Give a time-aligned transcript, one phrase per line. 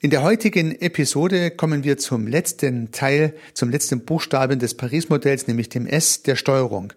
[0.00, 5.70] In der heutigen Episode kommen wir zum letzten Teil, zum letzten Buchstaben des Paris-Modells, nämlich
[5.70, 6.92] dem S der Steuerung.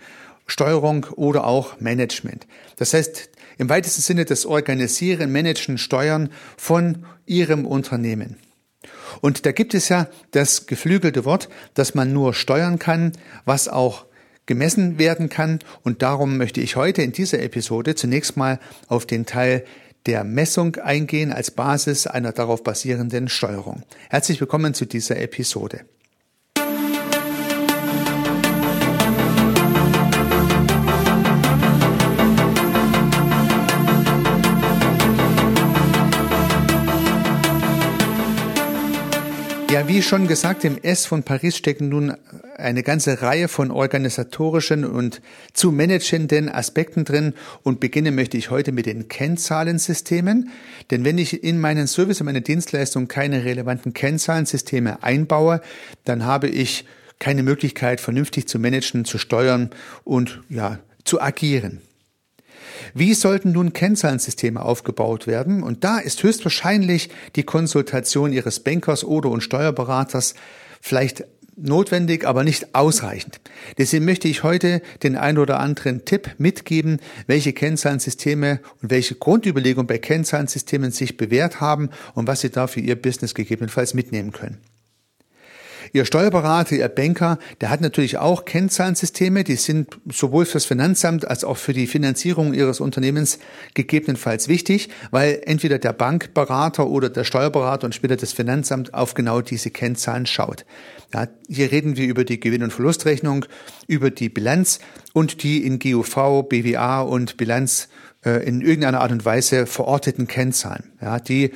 [0.48, 2.46] Steuerung oder auch Management.
[2.76, 8.36] Das heißt, im weitesten Sinne das Organisieren, Managen, Steuern von Ihrem Unternehmen.
[9.22, 13.14] Und da gibt es ja das geflügelte Wort, dass man nur steuern kann,
[13.46, 14.08] was auch
[14.46, 15.60] gemessen werden kann.
[15.84, 19.64] Und darum möchte ich heute in dieser Episode zunächst mal auf den Teil
[20.06, 23.84] der Messung eingehen als Basis einer darauf basierenden Steuerung.
[24.10, 25.82] Herzlich willkommen zu dieser Episode.
[39.72, 42.16] Ja, wie schon gesagt, im S von Paris stecken nun
[42.60, 45.22] eine ganze Reihe von organisatorischen und
[45.54, 50.50] zu managenden Aspekten drin und beginnen möchte ich heute mit den Kennzahlensystemen.
[50.92, 55.62] Denn wenn ich in meinen Service und meine Dienstleistung keine relevanten Kennzahlensysteme einbaue,
[56.06, 56.86] dann habe ich
[57.20, 59.72] keine Möglichkeit, vernünftig zu managen, zu steuern
[60.04, 61.82] und ja, zu agieren.
[62.94, 65.64] Wie sollten nun Kennzahlensysteme aufgebaut werden?
[65.64, 70.36] Und da ist höchstwahrscheinlich die Konsultation Ihres Bankers oder und Steuerberaters
[70.82, 71.26] vielleicht
[71.62, 73.40] notwendig, aber nicht ausreichend.
[73.78, 79.88] Deswegen möchte ich heute den ein oder anderen Tipp mitgeben, welche Kennzahlensysteme und welche Grundüberlegungen
[79.88, 84.58] bei Kennzahlensystemen sich bewährt haben und was Sie da für Ihr Business gegebenenfalls mitnehmen können.
[85.92, 91.44] Ihr Steuerberater, Ihr Banker, der hat natürlich auch Kennzahlensysteme, die sind sowohl fürs Finanzamt als
[91.44, 93.40] auch für die Finanzierung Ihres Unternehmens
[93.74, 99.42] gegebenenfalls wichtig, weil entweder der Bankberater oder der Steuerberater und später das Finanzamt auf genau
[99.42, 100.66] diese Kennzahlen schaut.
[101.14, 103.46] Ja, hier reden wir über die Gewinn- und Verlustrechnung,
[103.88, 104.80] über die Bilanz
[105.14, 107.90] und die in GUV, BWA und Bilanz
[108.24, 110.92] äh, in irgendeiner Art und Weise verorteten Kennzahlen.
[111.02, 111.52] Ja, die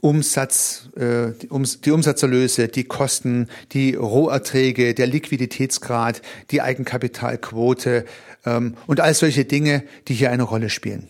[0.00, 1.48] Umsatz, äh, die,
[1.90, 8.04] Umsatzerlöse, die Kosten, die Roherträge, der Liquiditätsgrad, die Eigenkapitalquote
[8.46, 11.08] ähm, und all solche Dinge, die hier eine Rolle spielen.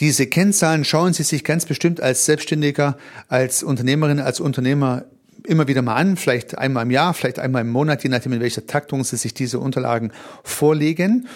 [0.00, 2.96] Diese Kennzahlen schauen Sie sich ganz bestimmt als Selbstständiger,
[3.28, 5.04] als Unternehmerin, als Unternehmer
[5.44, 8.40] immer wieder mal an, vielleicht einmal im Jahr, vielleicht einmal im Monat, je nachdem in
[8.40, 10.12] welcher Taktung Sie sich diese Unterlagen
[10.44, 11.26] vorlegen.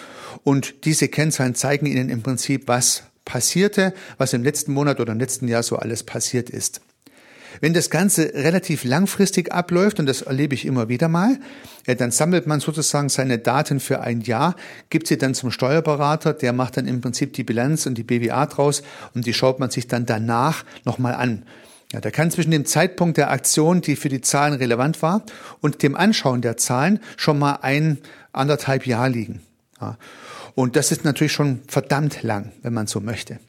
[0.43, 5.19] Und diese Kennzahlen zeigen Ihnen im Prinzip, was passierte, was im letzten Monat oder im
[5.19, 6.81] letzten Jahr so alles passiert ist.
[7.61, 11.39] Wenn das Ganze relativ langfristig abläuft, und das erlebe ich immer wieder mal,
[11.85, 14.55] dann sammelt man sozusagen seine Daten für ein Jahr,
[14.89, 18.45] gibt sie dann zum Steuerberater, der macht dann im Prinzip die Bilanz und die BWA
[18.47, 18.81] draus
[19.13, 21.45] und die schaut man sich dann danach nochmal an.
[21.91, 25.23] Ja, da kann zwischen dem Zeitpunkt der Aktion, die für die Zahlen relevant war,
[25.61, 27.99] und dem Anschauen der Zahlen schon mal ein,
[28.31, 29.41] anderthalb Jahr liegen.
[30.55, 33.39] Und das ist natürlich schon verdammt lang, wenn man so möchte.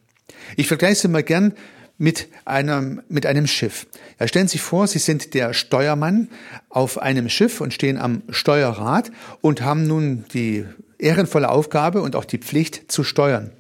[0.57, 1.55] Ich vergleiche es immer gern
[1.97, 3.87] mit einem, mit einem Schiff.
[4.19, 6.29] Ja, stellen Sie sich vor, Sie sind der Steuermann
[6.69, 10.65] auf einem Schiff und stehen am Steuerrad und haben nun die
[10.99, 13.53] ehrenvolle Aufgabe und auch die Pflicht zu steuern.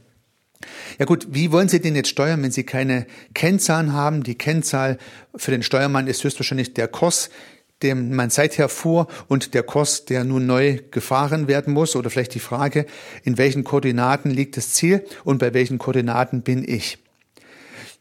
[0.98, 4.22] Ja gut, wie wollen Sie denn jetzt steuern, wenn Sie keine Kennzahlen haben?
[4.22, 4.98] Die Kennzahl
[5.36, 7.30] für den Steuermann ist höchstwahrscheinlich der Kurs,
[7.84, 12.34] dem man seither fuhr und der Kurs, der nun neu gefahren werden muss oder vielleicht
[12.34, 12.86] die Frage,
[13.22, 16.98] in welchen Koordinaten liegt das Ziel und bei welchen Koordinaten bin ich.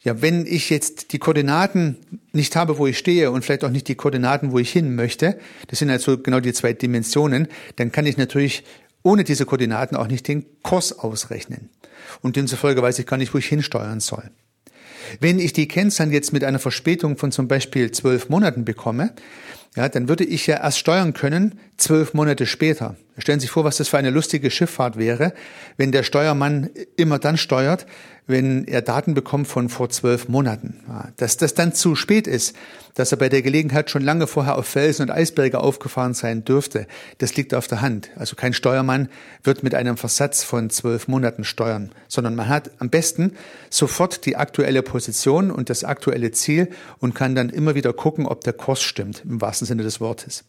[0.04, 1.98] Ja, wenn ich jetzt die Koordinaten
[2.34, 5.38] nicht habe, wo ich stehe und vielleicht auch nicht die Koordinaten, wo ich hin möchte,
[5.68, 8.64] das sind also genau die zwei Dimensionen, dann kann ich natürlich
[9.02, 11.70] ohne diese Koordinaten auch nicht den Kurs ausrechnen.
[12.22, 14.30] Und demzufolge weiß ich gar nicht, wo ich hinsteuern soll.
[15.20, 19.14] Wenn ich die Kennzahlen jetzt mit einer Verspätung von zum Beispiel zwölf Monaten bekomme,
[19.76, 22.96] ja, dann würde ich ja erst steuern können zwölf Monate später.
[23.18, 25.34] Stellen Sie sich vor, was das für eine lustige Schifffahrt wäre,
[25.78, 27.86] wenn der Steuermann immer dann steuert,
[28.26, 30.80] wenn er Daten bekommt von vor zwölf Monaten.
[31.18, 32.56] Dass das dann zu spät ist,
[32.96, 36.88] dass er bei der Gelegenheit schon lange vorher auf Felsen und Eisberge aufgefahren sein dürfte,
[37.18, 38.10] das liegt auf der Hand.
[38.16, 39.10] Also kein Steuermann
[39.44, 43.34] wird mit einem Versatz von zwölf Monaten steuern, sondern man hat am besten
[43.70, 46.70] sofort die aktuelle Position und das aktuelle Ziel
[47.00, 50.46] und kann dann immer wieder gucken, ob der Kurs stimmt, im wahrsten Sinne des Wortes.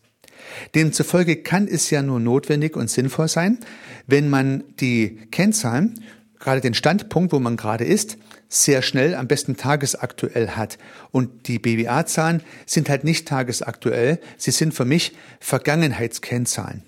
[0.75, 3.58] Demzufolge kann es ja nur notwendig und sinnvoll sein,
[4.06, 6.00] wenn man die Kennzahlen
[6.44, 10.78] gerade den Standpunkt, wo man gerade ist, sehr schnell, am besten tagesaktuell hat.
[11.10, 16.82] Und die BWA-Zahlen sind halt nicht tagesaktuell, sie sind für mich Vergangenheitskennzahlen.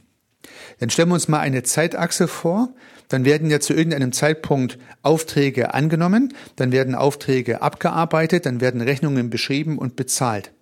[0.79, 2.75] Dann stellen wir uns mal eine Zeitachse vor,
[3.09, 9.31] dann werden ja zu irgendeinem Zeitpunkt Aufträge angenommen, dann werden Aufträge abgearbeitet, dann werden Rechnungen
[9.31, 10.53] beschrieben und bezahlt.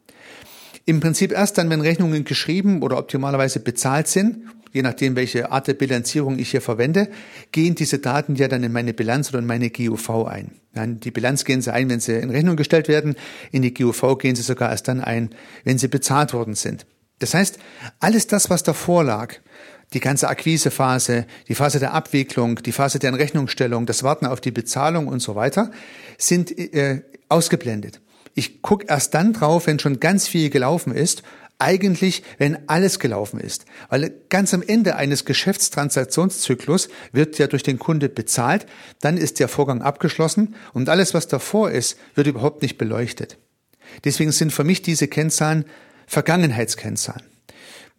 [0.86, 4.38] Im Prinzip erst dann, wenn Rechnungen geschrieben oder optimalerweise bezahlt sind,
[4.72, 7.08] je nachdem, welche Art der Bilanzierung ich hier verwende,
[7.52, 10.50] gehen diese Daten ja dann in meine Bilanz oder in meine GUV ein.
[10.74, 13.14] In die Bilanz gehen sie ein, wenn sie in Rechnung gestellt werden.
[13.52, 15.30] In die GUV gehen sie sogar erst dann ein,
[15.62, 16.84] wenn sie bezahlt worden sind.
[17.20, 17.58] Das heißt,
[18.00, 19.36] alles das, was davor lag,
[19.92, 24.50] die ganze Akquisephase, die Phase der Abwicklung, die Phase der Rechnungsstellung, das Warten auf die
[24.50, 25.70] Bezahlung und so weiter,
[26.18, 28.00] sind äh, ausgeblendet.
[28.34, 31.22] Ich gucke erst dann drauf, wenn schon ganz viel gelaufen ist,
[31.58, 33.64] eigentlich, wenn alles gelaufen ist.
[33.88, 38.66] Weil ganz am Ende eines Geschäftstransaktionszyklus wird ja durch den Kunde bezahlt,
[39.00, 43.38] dann ist der Vorgang abgeschlossen und alles, was davor ist, wird überhaupt nicht beleuchtet.
[44.04, 45.64] Deswegen sind für mich diese Kennzahlen
[46.06, 47.33] Vergangenheitskennzahlen.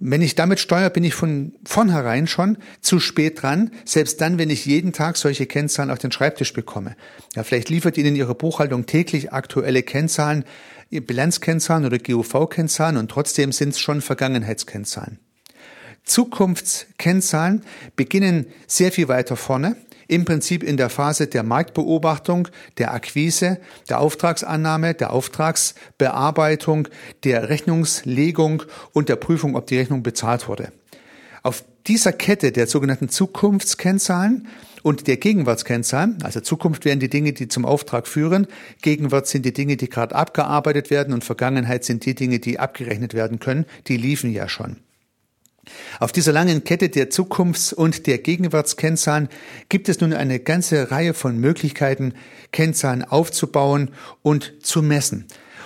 [0.07, 4.51] Wenn ich damit steuere, bin ich von vornherein schon zu spät dran, selbst dann, wenn
[4.51, 6.95] ich jeden Tag solche Kennzahlen auf den Schreibtisch bekomme.
[7.35, 10.45] Ja, vielleicht liefert Ihnen Ihre Buchhaltung täglich aktuelle Kennzahlen,
[10.91, 15.17] Bilanzkennzahlen oder GUV-Kennzahlen und trotzdem sind es schon Vergangenheitskennzahlen.
[16.03, 17.63] Zukunftskennzahlen
[17.95, 19.75] beginnen sehr viel weiter vorne
[20.07, 22.47] im Prinzip in der Phase der Marktbeobachtung,
[22.77, 23.59] der Akquise,
[23.89, 26.87] der Auftragsannahme, der Auftragsbearbeitung,
[27.23, 28.63] der Rechnungslegung
[28.93, 30.71] und der Prüfung, ob die Rechnung bezahlt wurde.
[31.43, 34.47] Auf dieser Kette der sogenannten Zukunftskennzahlen
[34.81, 38.47] und der Gegenwartskennzahlen, also Zukunft wären die Dinge, die zum Auftrag führen,
[38.81, 43.13] Gegenwart sind die Dinge, die gerade abgearbeitet werden und Vergangenheit sind die Dinge, die abgerechnet
[43.13, 44.77] werden können, die liefen ja schon.
[46.00, 49.29] Auf dieser langen Kette der Zukunfts- und der Gegenwartskennzahlen
[49.69, 52.13] gibt es nun eine ganze Reihe von Möglichkeiten,
[52.51, 53.91] Kennzahlen aufzubauen
[54.21, 55.25] und zu messen.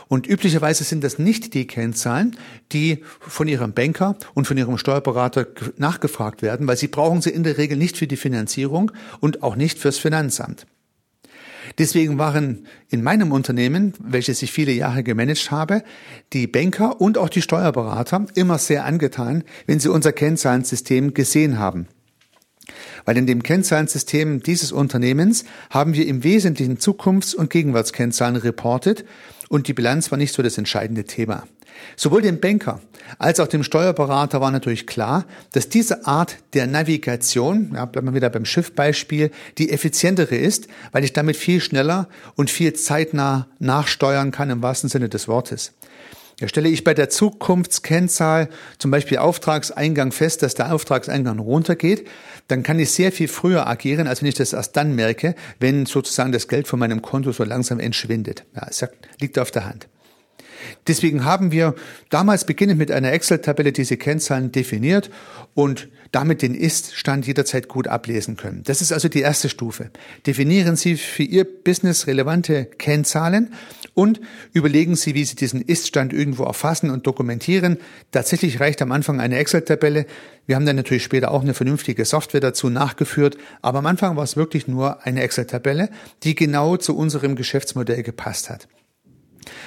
[0.10, 2.36] Und üblicherweise sind das nicht die Kennzahlen,
[2.72, 5.48] die von Ihrem Banker und von Ihrem Steuerberater
[5.78, 9.56] nachgefragt werden, weil Sie brauchen sie in der Regel nicht für die Finanzierung und auch
[9.56, 10.66] nicht fürs Finanzamt.
[11.78, 15.84] Deswegen waren in meinem Unternehmen, welches ich viele Jahre gemanagt habe,
[16.34, 21.88] die Banker und auch die Steuerberater immer sehr angetan, wenn sie unser Kennzahlensystem gesehen haben.
[23.06, 29.06] Weil in dem Kennzahlensystem dieses Unternehmens haben wir im Wesentlichen Zukunfts- und Gegenwartskennzahlen reportet
[29.50, 31.44] und die Bilanz war nicht so das entscheidende Thema.
[31.96, 32.82] Sowohl dem Banker
[33.18, 38.14] als auch dem Steuerberater war natürlich klar, dass diese Art der Navigation, ja, bleiben wir
[38.14, 44.32] wieder beim Schiffbeispiel, die effizientere ist, weil ich damit viel schneller und viel zeitnah nachsteuern
[44.32, 45.74] kann im wahrsten Sinne des Wortes.
[46.40, 52.08] Ja, stelle ich bei der Zukunftskennzahl zum Beispiel Auftragseingang fest, dass der Auftragseingang runtergeht,
[52.48, 55.86] dann kann ich sehr viel früher agieren, als wenn ich das erst dann merke, wenn
[55.86, 58.46] sozusagen das Geld von meinem Konto so langsam entschwindet.
[58.56, 58.86] Ja, es
[59.20, 59.90] liegt auf der Hand.
[60.88, 61.76] Deswegen haben wir
[62.10, 65.10] damals beginnend mit einer Excel-Tabelle diese Kennzahlen definiert
[65.54, 68.64] und damit den Ist-Stand jederzeit gut ablesen können.
[68.64, 69.92] Das ist also die erste Stufe.
[70.26, 73.54] Definieren Sie für Ihr Business relevante Kennzahlen
[73.94, 74.20] und
[74.54, 77.78] überlegen Sie, wie Sie diesen Ist-Stand irgendwo erfassen und dokumentieren.
[78.12, 80.06] Tatsächlich reicht am Anfang eine Excel-Tabelle.
[80.46, 84.24] Wir haben dann natürlich später auch eine vernünftige Software dazu nachgeführt, aber am Anfang war
[84.24, 85.90] es wirklich nur eine Excel-Tabelle,
[86.24, 88.68] die genau zu unserem Geschäftsmodell gepasst hat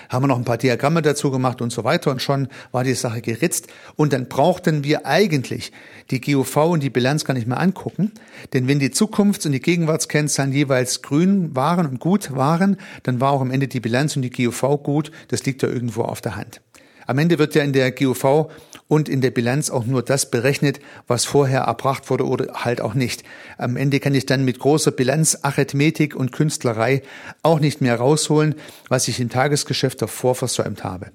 [0.09, 2.95] haben wir noch ein paar Diagramme dazu gemacht und so weiter und schon war die
[2.95, 3.69] Sache geritzt.
[3.97, 5.73] Und dann brauchten wir eigentlich
[6.11, 8.13] die GUV und die Bilanz gar nicht mehr angucken,
[8.53, 13.33] denn wenn die Zukunfts- und die Gegenwartskennzahlen jeweils grün waren und gut waren, dann war
[13.33, 16.37] auch am Ende die Bilanz und die GUV gut, das liegt ja irgendwo auf der
[16.37, 16.61] Hand.
[17.07, 18.51] Am Ende wird ja in der GUV
[18.89, 22.95] und in der Bilanz auch nur das berechnet, was vorher erbracht wurde oder halt auch
[22.95, 23.23] nicht.
[23.59, 27.03] Am Ende kann ich dann mit großer Bilanzarithmetik und Künstlerei
[27.43, 28.55] auch nicht mehr rausholen,
[28.89, 31.13] was ich im Tagesgeschäft davor versäumt habe.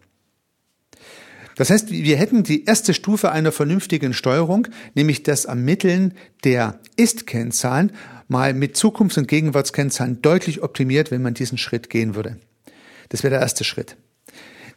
[1.58, 7.92] Das heißt, wir hätten die erste Stufe einer vernünftigen Steuerung, nämlich das Ermitteln der Ist-Kennzahlen,
[8.28, 12.38] mal mit Zukunfts- und Gegenwartskennzahlen deutlich optimiert, wenn man diesen Schritt gehen würde.
[13.10, 13.98] Das wäre der erste Schritt.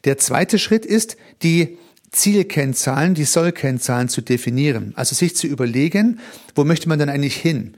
[0.05, 1.79] Der zweite Schritt ist, die
[2.13, 4.93] Zielkennzahlen, die Sollkennzahlen zu definieren.
[4.97, 6.21] Also sich zu überlegen,
[6.55, 7.75] wo möchte man denn eigentlich hin?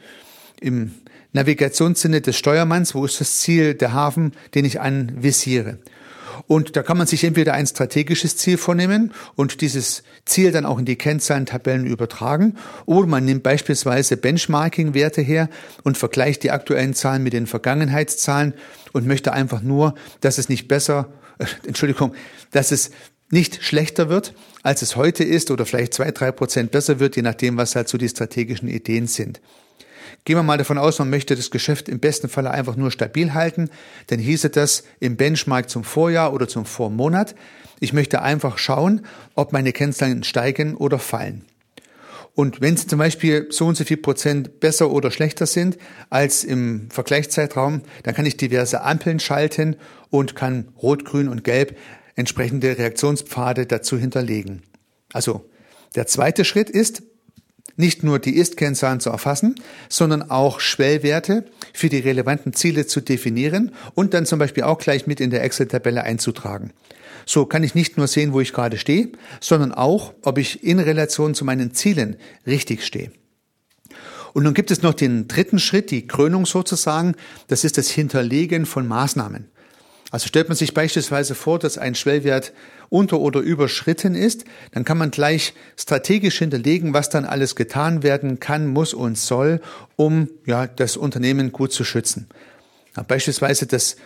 [0.60, 0.94] Im
[1.32, 5.78] Navigationssinne des Steuermanns, wo ist das Ziel, der Hafen, den ich anvisiere?
[6.46, 10.78] Und da kann man sich entweder ein strategisches Ziel vornehmen und dieses Ziel dann auch
[10.78, 15.48] in die Kennzahlentabellen übertragen, oder man nimmt beispielsweise Benchmarking-Werte her
[15.84, 18.54] und vergleicht die aktuellen Zahlen mit den Vergangenheitszahlen
[18.92, 21.12] und möchte einfach nur, dass es nicht besser
[21.66, 22.14] Entschuldigung,
[22.50, 22.90] dass es
[23.30, 27.22] nicht schlechter wird, als es heute ist oder vielleicht zwei, drei Prozent besser wird, je
[27.22, 29.40] nachdem, was halt so die strategischen Ideen sind.
[30.24, 33.34] Gehen wir mal davon aus, man möchte das Geschäft im besten Falle einfach nur stabil
[33.34, 33.70] halten,
[34.08, 37.34] dann hieße das im Benchmark zum Vorjahr oder zum Vormonat.
[37.80, 41.44] Ich möchte einfach schauen, ob meine Kennzahlen steigen oder fallen.
[42.34, 45.76] Und wenn sie zum Beispiel so und so viel Prozent besser oder schlechter sind
[46.08, 49.76] als im Vergleichszeitraum, dann kann ich diverse Ampeln schalten
[50.08, 51.76] und kann Rot, Grün und Gelb
[52.16, 54.62] entsprechende Reaktionspfade dazu hinterlegen.
[55.12, 55.48] Also
[55.94, 57.02] der zweite Schritt ist,
[57.76, 59.54] nicht nur die Ist-Kennzahlen zu erfassen,
[59.88, 65.06] sondern auch Schwellwerte für die relevanten Ziele zu definieren und dann zum Beispiel auch gleich
[65.06, 66.72] mit in der Excel-Tabelle einzutragen.
[67.26, 69.10] So kann ich nicht nur sehen, wo ich gerade stehe,
[69.40, 73.12] sondern auch, ob ich in Relation zu meinen Zielen richtig stehe.
[74.32, 77.14] Und nun gibt es noch den dritten Schritt, die Krönung sozusagen.
[77.48, 79.51] Das ist das Hinterlegen von Maßnahmen.
[80.12, 82.52] Also stellt man sich beispielsweise vor, dass ein Schwellwert
[82.90, 88.38] unter oder überschritten ist, dann kann man gleich strategisch hinterlegen, was dann alles getan werden
[88.38, 89.62] kann, muss und soll,
[89.96, 92.28] um ja, das Unternehmen gut zu schützen.
[92.94, 93.96] Ja, beispielsweise das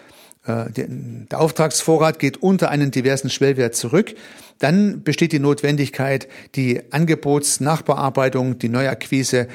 [0.46, 4.14] äh, der Auftragsvorrat geht unter einen diversen Schwellwert zurück,
[4.60, 9.48] dann besteht die Notwendigkeit, die Angebotsnachbearbeitung, die Neuakquise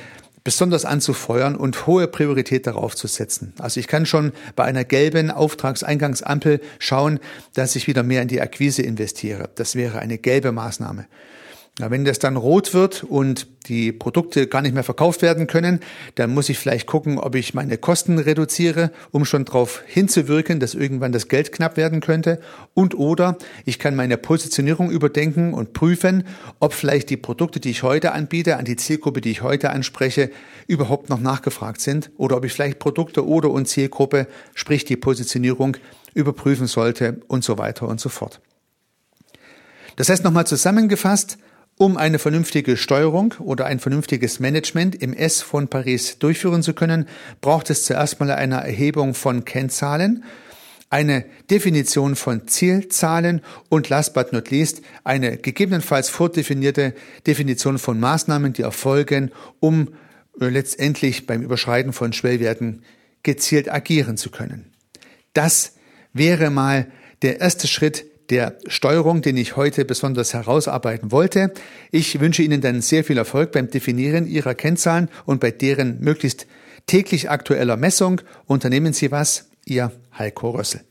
[0.43, 3.53] besonders anzufeuern und hohe Priorität darauf zu setzen.
[3.59, 7.19] Also ich kann schon bei einer gelben Auftragseingangsampel schauen,
[7.53, 9.49] dass ich wieder mehr in die Akquise investiere.
[9.55, 11.05] Das wäre eine gelbe Maßnahme.
[11.79, 15.79] Na, wenn das dann rot wird und die Produkte gar nicht mehr verkauft werden können,
[16.15, 20.73] dann muss ich vielleicht gucken, ob ich meine Kosten reduziere, um schon darauf hinzuwirken, dass
[20.73, 22.41] irgendwann das Geld knapp werden könnte.
[22.73, 26.25] Und oder ich kann meine Positionierung überdenken und prüfen,
[26.59, 30.29] ob vielleicht die Produkte, die ich heute anbiete, an die Zielgruppe, die ich heute anspreche,
[30.67, 35.77] überhaupt noch nachgefragt sind oder ob ich vielleicht Produkte oder und Zielgruppe, sprich die Positionierung,
[36.13, 38.41] überprüfen sollte und so weiter und so fort.
[39.95, 41.37] Das heißt nochmal zusammengefasst,
[41.81, 47.07] um eine vernünftige Steuerung oder ein vernünftiges Management im S von Paris durchführen zu können,
[47.41, 50.23] braucht es zuerst mal eine Erhebung von Kennzahlen,
[50.91, 56.93] eine Definition von Zielzahlen und last but not least eine gegebenenfalls vordefinierte
[57.25, 59.95] Definition von Maßnahmen, die erfolgen, um
[60.39, 62.83] äh, letztendlich beim Überschreiten von Schwellwerten
[63.23, 64.71] gezielt agieren zu können.
[65.33, 65.73] Das
[66.13, 66.91] wäre mal
[67.23, 71.53] der erste Schritt der Steuerung, den ich heute besonders herausarbeiten wollte.
[71.91, 76.47] Ich wünsche Ihnen dann sehr viel Erfolg beim Definieren Ihrer Kennzahlen und bei deren möglichst
[76.87, 78.21] täglich aktueller Messung.
[78.47, 80.81] Unternehmen Sie was, Ihr Heiko Rössel.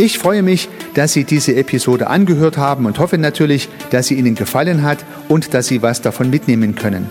[0.00, 4.36] Ich freue mich, dass Sie diese Episode angehört haben und hoffe natürlich, dass sie Ihnen
[4.36, 7.10] gefallen hat und dass Sie was davon mitnehmen können.